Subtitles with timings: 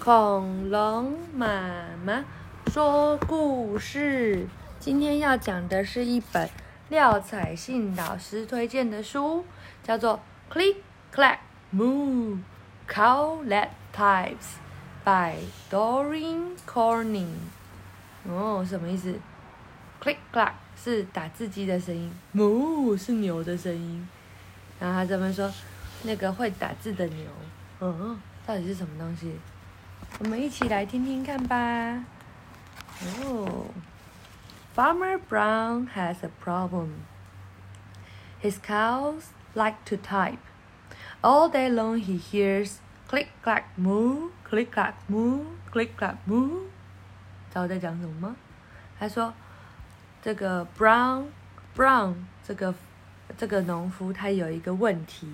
[0.00, 2.24] 恐龙妈妈
[2.72, 4.48] 说故事。
[4.78, 6.48] 今天要讲的是一本
[6.88, 9.44] 廖彩信老师推荐的书，
[9.82, 10.18] 叫做
[10.54, 10.76] 《Click
[11.14, 11.40] Clack
[11.74, 12.38] Moo
[12.88, 14.56] Cowlet Types》
[15.04, 15.36] by
[15.70, 17.34] Doreen Corning。
[18.26, 19.14] 哦，什么意思
[20.02, 24.08] ？Click Clack 是打字机的声音，Moo 是牛的声音。
[24.78, 25.52] 然后他这边说，
[26.04, 27.26] 那个会打字的牛，
[27.80, 29.38] 嗯，到底是什么东西？
[30.18, 32.04] 我们一起来听听看吧。
[33.24, 33.66] 哦
[34.76, 36.88] ，Farmer Brown has a problem.
[38.42, 39.22] His cows
[39.54, 40.38] like to type.
[41.22, 46.66] All day long he hears click clack moo, click clack moo, click clack moo.
[47.48, 48.36] 知道我在讲什么吗？
[48.98, 49.32] 他说，
[50.22, 51.26] 这个 Brown
[51.74, 52.14] Brown
[52.46, 52.74] 这个
[53.38, 55.26] 这个农夫他有一个问题，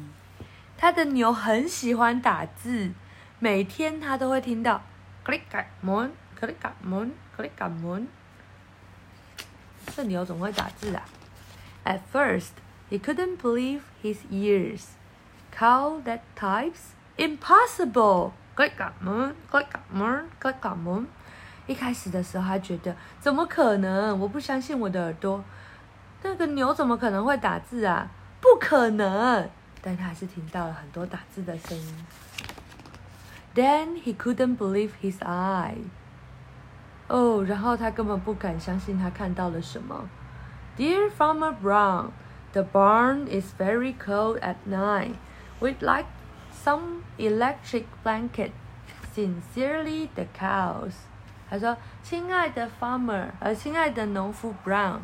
[0.78, 2.92] 他的牛很喜欢打字。
[3.38, 4.82] 每天他都会听到
[5.22, 8.06] click click moon click click moon click click moon，
[9.94, 11.05] 这牛怎么会打字啊
[11.84, 12.52] ？At first,
[12.91, 14.84] he couldn't believe his ears.
[15.55, 16.94] Cow that types?
[17.19, 18.33] Impossible!
[18.56, 21.06] Click click moon click click moon click click moon。
[21.66, 24.18] 一开始的时候，他觉得怎么可能？
[24.18, 25.44] 我不相信我的耳朵，
[26.22, 28.08] 那个牛怎么可能会打字啊？
[28.41, 29.46] 不可能！
[29.83, 32.06] 但他还是听到了很多打字的声音。
[33.55, 35.75] Then he couldn't believe his eye.
[37.09, 40.09] 哦，然后他根本不敢相信他看到了什么。
[40.77, 42.11] Dear Farmer Brown,
[42.53, 45.16] the barn is very cold at night.
[45.59, 46.05] We'd like
[46.53, 48.52] some electric blanket.
[49.14, 50.94] Sincerely, the cows.
[51.50, 55.00] 他说：“亲爱的 Farmer，呃，亲爱的农夫 Brown，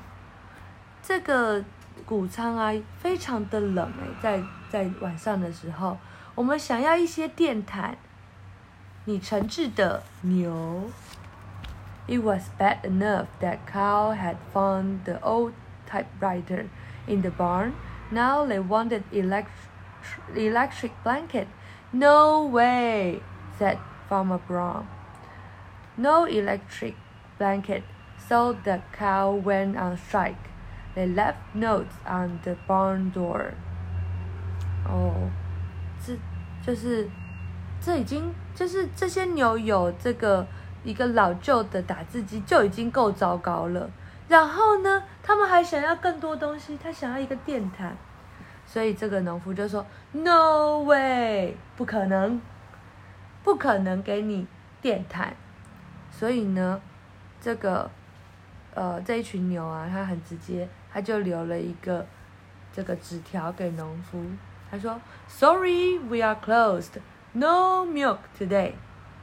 [1.04, 1.66] 这个
[2.06, 5.98] 谷仓啊，非常的冷诶，在在晚上的时候，
[6.36, 7.98] 我们想要一些电毯。”
[9.06, 10.92] 你诚挚的牛。
[12.08, 15.54] It was bad enough that cow had found the old
[15.86, 16.68] typewriter
[17.06, 17.74] in the barn.
[18.12, 19.50] Now they wanted elect
[20.34, 21.48] electric blanket.
[21.92, 23.22] No way,
[23.58, 23.78] said
[24.10, 24.88] Farmer Brown.
[25.98, 26.96] No electric
[27.38, 27.84] blanket,
[28.18, 30.50] so the cow went on strike.
[30.96, 33.54] They left notes on the barn door.
[34.86, 35.30] 哦，
[36.06, 36.18] 这
[36.66, 37.10] 就是
[37.85, 40.47] 这已经就是这些牛有这个
[40.85, 43.91] 一个老旧的打字机就已经够糟糕了，
[44.29, 47.97] 然后呢，他们还想要更多东西，他想要一个电毯，
[48.65, 52.41] 所以这个农夫就说：“No way，不可能，
[53.43, 54.47] 不可能给你
[54.81, 55.35] 电毯。”
[56.11, 56.81] 所以呢，
[57.41, 57.91] 这个
[58.75, 62.07] 呃这一群牛啊，他很直接，他就留了一个
[62.73, 64.25] 这个纸条给农夫，
[64.71, 67.01] 他说：“Sorry，we are closed。”
[67.34, 68.74] No milk today，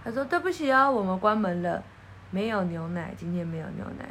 [0.05, 1.83] 他说对不起啊，我们关门了，
[2.31, 4.09] 没有牛奶，今天没有牛奶，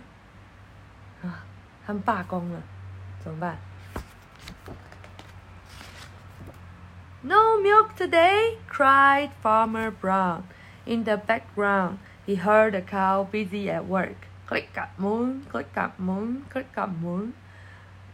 [1.21, 1.45] 啊，
[1.85, 2.61] 他们罢工了，
[3.23, 3.57] 怎么办？
[7.21, 10.41] No milk today, cried Farmer Brown.
[10.85, 14.15] In the background, he heard a cow busy at work.
[14.49, 17.31] Click up moon, click up moon, click up moon.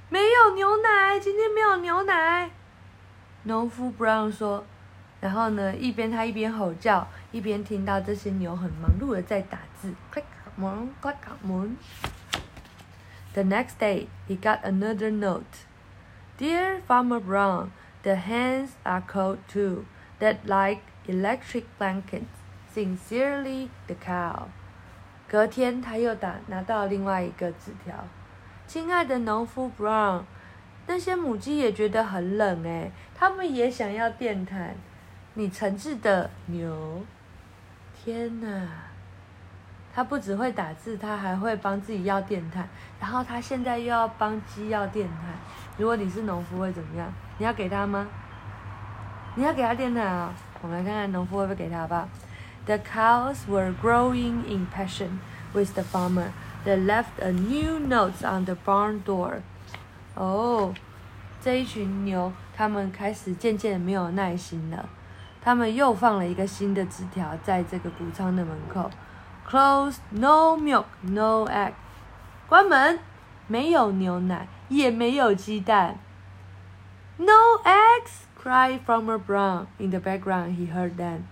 [0.10, 2.52] 没有牛奶，今天没有牛奶。
[3.44, 4.64] 农夫 Brown 说。
[5.24, 9.94] 然后呢，一边他一边吼叫，一边听到这些牛很忙碌的在打字。
[10.14, 10.24] Click
[10.58, 11.16] moon, click
[11.46, 11.76] moon.
[13.34, 15.66] The next day, he got another note.
[16.38, 17.72] Dear Farmer Brown,
[18.04, 19.86] the hens are cold too.
[20.20, 22.24] They'd like electric blankets.
[22.74, 24.44] Sincerely, the cow.
[25.28, 28.08] 隔天他又打拿到另外一个纸条。
[28.66, 30.24] 亲爱的农夫 Brown，
[30.88, 34.76] 那些母鸡也觉得很冷诶，它们也想要电毯。
[35.37, 37.03] 你诚挚的牛，
[37.95, 38.69] 天哪！
[39.93, 42.69] 他不只会打字，他还会帮自己要电毯，
[43.01, 45.19] 然后他现在又要帮鸡要电毯。
[45.77, 47.13] 如果你是农夫会怎么样？
[47.39, 48.07] 你要给他吗？
[49.35, 50.33] 你要给他电毯啊！
[50.63, 52.09] 我们来看看农夫会不会给他吧。
[52.67, 55.19] The cows were growing impatient
[55.53, 56.29] with the farmer.
[56.65, 59.41] They left a new note on the barn door.
[60.15, 60.73] 哦，
[61.43, 64.89] 这一群牛，他们开始渐渐没有耐心了。
[65.45, 68.91] 他们又放了一个新的纸条在这个谷仓的门口
[69.47, 71.75] ，Close, no milk, no egg。
[72.49, 72.99] 关门，
[73.47, 75.99] 没有牛奶，也没有鸡蛋。
[77.19, 79.67] No eggs, cried Farmer Brown.
[79.77, 81.25] In the background, he heard them.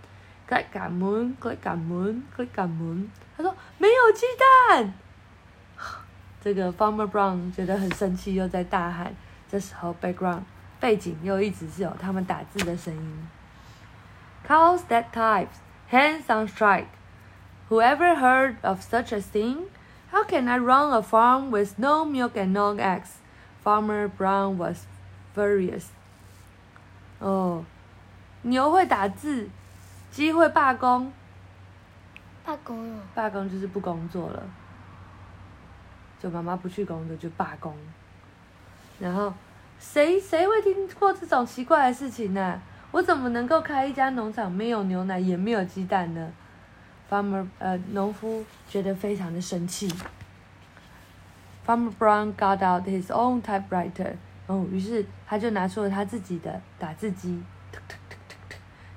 [0.47, 3.09] Click on moon, click on moon, click on moon.
[3.35, 4.26] 他说没有鸡
[4.69, 4.93] 蛋。
[6.43, 9.14] 这个 Farmer Brown 觉得很生气，又在大喊。
[9.49, 10.41] 这时候，background
[10.79, 13.29] 背景又一直是有他们打字的声音。
[14.47, 15.59] Cows that types
[15.93, 16.89] Hands on strike.
[17.69, 19.67] Whoever heard of such a thing?
[20.11, 23.19] How can I run a farm with no milk and no eggs?
[23.62, 24.87] Farmer Brown was
[25.35, 25.89] furious.
[27.21, 27.65] 哦，
[28.43, 29.50] 牛会打字，
[30.11, 31.12] 鸡会罢工。
[32.45, 33.03] 罢工了。
[33.15, 34.43] 罢工就是不工作了，
[36.19, 37.77] 就妈妈不去工作就罢工。
[38.99, 39.35] 然后，
[39.79, 42.61] 谁谁会听过这种奇怪的事情呢？
[42.93, 46.31] 我怎么能够开一家农场，没有牛奶，也没有鸡蛋呢
[47.11, 49.91] ？Farmer，呃，农夫觉得非常的生气。
[51.67, 54.17] Farmer Brown got out his own typewriter，
[54.47, 57.43] 哦，于是他就拿出了他自己的打字机。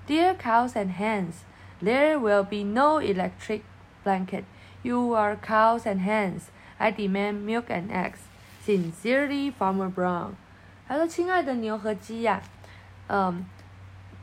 [0.06, 1.36] Dear cows and hens,
[1.82, 3.62] there will be no electric
[4.04, 4.44] blanket.
[4.84, 6.50] You are cows and hens.
[6.78, 8.20] I demand milk and eggs.
[8.66, 10.32] Sincerely, Farmer Brown。
[10.86, 12.42] 他说：“亲爱的牛和鸡呀，
[13.08, 13.46] 嗯。”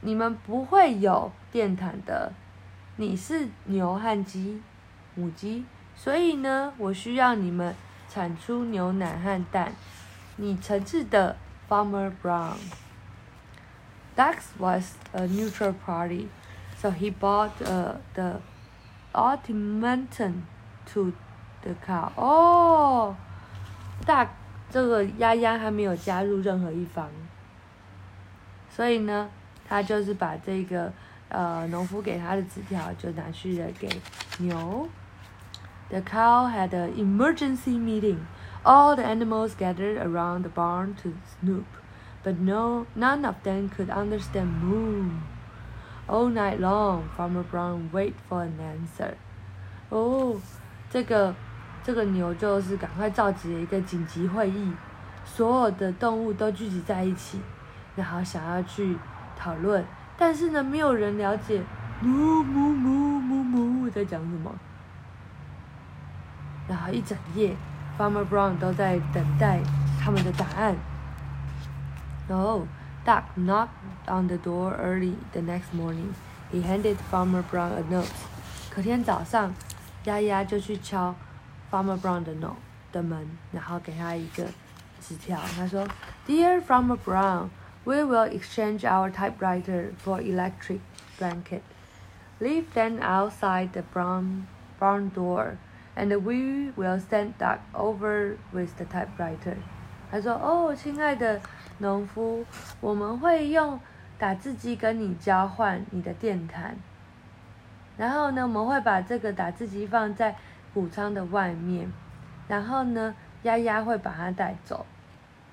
[0.04, 2.32] 你们不会有电毯的，
[2.96, 4.60] 你是牛和鸡，
[5.14, 5.64] 母鸡，
[5.94, 7.72] 所以呢，我需要你们
[8.08, 9.72] 产出牛奶和蛋。
[10.36, 11.36] 你诚挚的
[11.68, 12.56] Farmer Brown。
[14.16, 16.26] Ducks was a neutral party,
[16.76, 18.40] so he bought uh, the
[19.12, 20.42] ultimatum
[20.92, 21.12] to
[21.62, 22.10] the cow.
[22.16, 23.14] 哦
[24.04, 24.26] ，Duck
[24.68, 27.08] 这个鸭鸭还没有加入任何一方，
[28.68, 29.30] 所以呢。
[29.72, 30.92] 他就是把这个
[31.30, 33.88] 呃农夫给他的纸条就拿去了给
[34.36, 34.86] 牛。
[35.88, 38.18] The cow had an emergency meeting.
[38.64, 41.64] All the animals gathered around the barn to snoop,
[42.22, 45.08] but no, none of them could understand moo.
[46.06, 49.14] All night long, Farmer Brown waited for an answer.
[49.88, 50.36] 哦，
[50.90, 51.34] 这个
[51.82, 54.70] 这个牛就是赶快召集了一个紧急会议，
[55.24, 57.40] 所有的动物都聚集在一起，
[57.96, 58.98] 然后想要去。
[59.42, 59.84] 讨论，
[60.16, 61.60] 但是呢，没有人了解
[62.00, 64.54] 母母母母母在讲什么。
[66.68, 67.56] 然后一整夜
[67.98, 69.58] ，Farmer Brown 都在等待
[70.00, 70.76] 他们的答案。
[72.28, 72.64] 然后
[73.04, 73.66] ，Duck knocked
[74.06, 76.12] on the door early the next morning.
[76.52, 78.06] He handed Farmer Brown a note.
[78.72, 79.52] 隔天早上，
[80.04, 81.16] 丫丫就去敲
[81.68, 82.54] Farmer Brown 的 note
[82.92, 84.44] 的门，然后给他一个
[85.00, 85.40] 纸条。
[85.56, 85.84] 他说
[86.28, 87.48] ：“Dear Farmer Brown。”
[87.84, 90.80] We will exchange our typewriter for electric
[91.18, 91.62] blanket.
[92.38, 94.46] Leave them outside the barn,
[94.78, 95.56] barn door,
[95.96, 99.56] and we will send Duck over with the typewriter.
[100.10, 101.40] 他说：“哦，亲爱的
[101.78, 102.44] 农夫，
[102.80, 103.80] 我们会用
[104.18, 106.76] 打字机跟你交换你的电毯。
[107.96, 110.36] 然后呢，我们会把这个打字机放在
[110.72, 111.90] 谷仓的外面。
[112.46, 114.86] 然后呢，丫丫会把它带走。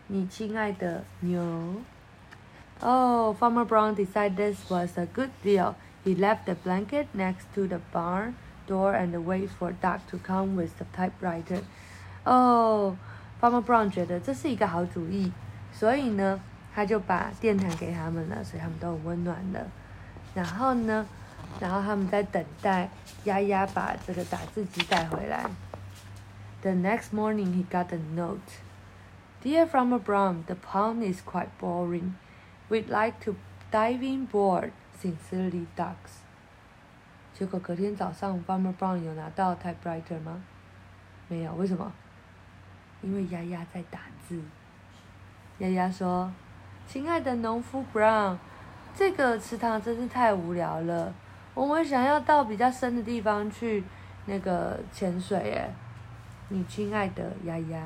[0.07, 1.81] 你亲爱的牛。”
[2.82, 5.74] Oh, Farmer Brown decided this was a good deal.
[6.04, 8.34] He left the blanket next to the barn
[8.66, 11.62] door and waited for Duck to come with the typewriter.
[12.26, 12.96] Oh,
[13.40, 15.32] Farmer Brown 觉得这是一个好主意，
[15.72, 16.40] 所以呢，
[16.74, 19.66] 他就把电毯给他们了，所以他们都很温暖的。
[20.34, 21.06] 然后呢，
[21.60, 22.90] 然后他们在等待
[23.24, 25.46] 丫丫把这个打字机带回来。
[26.62, 28.60] The next morning, he got a note.
[29.42, 32.14] Dear Farmer Brown, the pond is quite boring.
[32.69, 33.35] We'd like to
[33.71, 34.71] diving board,
[35.01, 36.21] sincerely, ducks.
[37.33, 40.43] 结果隔天早上，Farmer Brown 有拿到 typewriter 吗？
[41.27, 41.91] 没有，为什么？
[43.01, 44.41] 因为丫丫在打字。
[45.57, 46.31] 丫丫说
[46.85, 48.37] ：“亲爱的农夫 Brown，
[48.93, 51.13] 这个池塘真是太无聊了。
[51.53, 53.83] 我们想要到比较深的地方去
[54.25, 55.73] 那个潜水耶。”
[56.49, 57.79] 你亲爱的丫丫，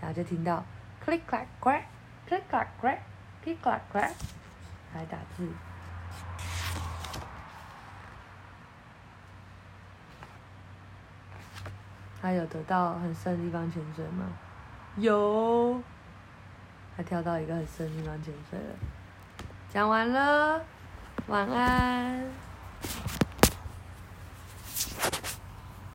[0.00, 0.64] 然后就听到
[1.04, 2.98] click clack crack，click clack clack，
[4.94, 5.48] 来打字。
[12.20, 14.26] 他有得到很深的地方潜水吗？
[14.96, 15.80] 有，
[16.96, 18.74] 他跳到一个很深的地方潜水了。
[19.70, 20.62] 讲完了，
[21.28, 22.49] 晚安。